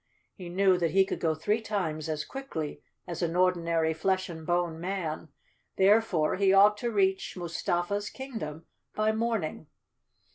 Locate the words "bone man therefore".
4.47-6.37